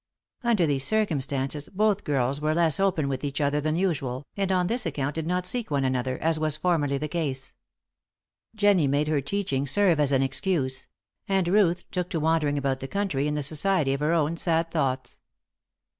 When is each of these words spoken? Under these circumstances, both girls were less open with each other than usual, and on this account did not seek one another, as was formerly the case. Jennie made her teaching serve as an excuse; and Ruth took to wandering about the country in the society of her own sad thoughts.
Under 0.43 0.65
these 0.65 0.83
circumstances, 0.83 1.69
both 1.69 2.05
girls 2.05 2.41
were 2.41 2.55
less 2.55 2.79
open 2.79 3.07
with 3.07 3.23
each 3.23 3.39
other 3.39 3.61
than 3.61 3.75
usual, 3.75 4.25
and 4.35 4.51
on 4.51 4.65
this 4.65 4.83
account 4.87 5.13
did 5.13 5.27
not 5.27 5.45
seek 5.45 5.69
one 5.69 5.83
another, 5.85 6.17
as 6.17 6.39
was 6.39 6.57
formerly 6.57 6.97
the 6.97 7.07
case. 7.07 7.53
Jennie 8.55 8.87
made 8.87 9.07
her 9.07 9.21
teaching 9.21 9.67
serve 9.67 9.99
as 9.99 10.11
an 10.11 10.23
excuse; 10.23 10.87
and 11.27 11.47
Ruth 11.47 11.85
took 11.91 12.09
to 12.09 12.19
wandering 12.19 12.57
about 12.57 12.79
the 12.79 12.87
country 12.87 13.27
in 13.27 13.35
the 13.35 13.43
society 13.43 13.93
of 13.93 13.99
her 13.99 14.11
own 14.11 14.37
sad 14.37 14.71
thoughts. 14.71 15.19